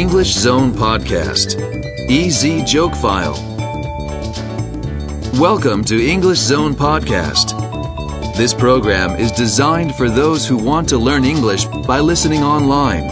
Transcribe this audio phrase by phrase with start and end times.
[0.00, 1.60] English Zone Podcast.
[2.08, 3.34] EZ Joke File.
[5.38, 7.52] Welcome to English Zone Podcast.
[8.34, 13.04] This program is designed for those who want to learn English by listening online.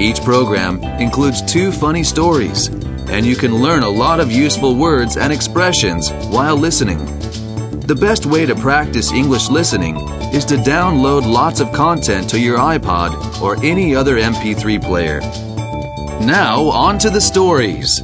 [0.00, 2.68] Each program includes two funny stories,
[3.08, 7.04] and you can learn a lot of useful words and expressions while listening.
[7.80, 9.96] The best way to practice English listening
[10.32, 15.20] is to download lots of content to your iPod or any other MP3 player.
[16.20, 18.02] Now, on to the stories.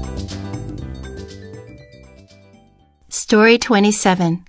[3.09, 4.45] Story 27.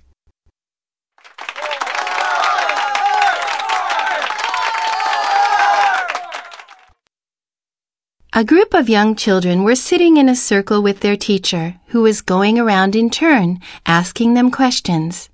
[8.32, 12.20] A group of young children were sitting in a circle with their teacher, who was
[12.20, 15.28] going around in turn, asking them questions.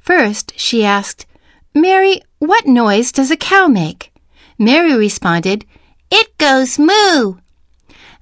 [0.00, 1.26] First, she asked,
[1.74, 4.12] Mary, what noise does a cow make?
[4.58, 5.64] Mary responded,
[6.10, 7.38] It goes moo.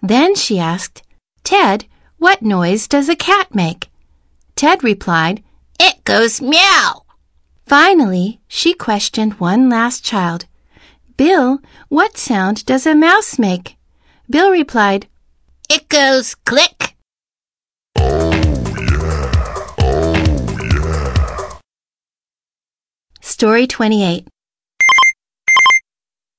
[0.02, 1.04] Then she asked,
[1.44, 1.86] Ted,
[2.18, 3.88] what noise does a cat make?
[4.56, 5.44] Ted replied,
[5.78, 7.02] It goes meow.
[7.66, 10.46] Finally, she questioned one last child.
[11.16, 13.76] Bill, what sound does a mouse make?
[14.28, 15.06] Bill replied,
[15.70, 16.96] It goes click.
[17.96, 19.32] Oh, yeah.
[19.78, 20.02] Oh,
[20.60, 21.58] yeah.
[23.20, 24.26] Story 28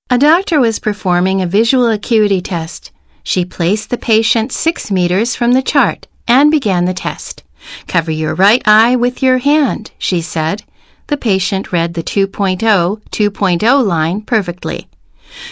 [0.10, 2.93] A doctor was performing a visual acuity test.
[3.24, 7.44] She placed the patient six meters from the chart and began the test.
[7.88, 10.64] Cover your right eye with your hand, she said.
[11.08, 14.88] The patient read the 2.0, 2.0 line perfectly.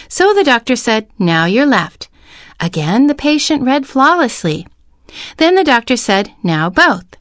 [0.08, 2.08] So the doctor said, Now your left.
[2.60, 4.66] Again, the patient read flawlessly.
[5.38, 7.16] Then the doctor said, Now both.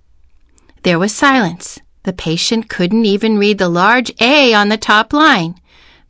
[0.84, 1.80] There was silence.
[2.04, 5.56] The patient couldn't even read the large A on the top line.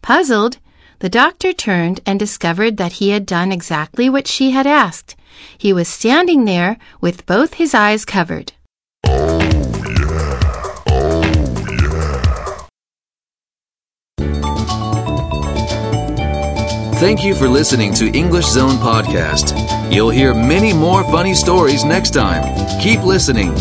[0.01, 0.57] Puzzled,
[1.01, 5.15] the doctor turned and discovered that he had done exactly what she had asked.
[5.57, 8.53] He was standing there with both his eyes covered.
[9.07, 9.49] Oh, yeah.
[10.87, 11.11] Oh,
[11.71, 12.11] yeah.
[16.99, 19.57] Thank you for listening to English Zone Podcast.
[19.91, 22.43] You'll hear many more funny stories next time.
[22.79, 23.55] Keep listening.